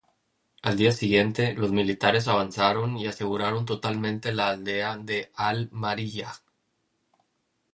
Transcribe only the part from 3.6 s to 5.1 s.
totalmente la aldea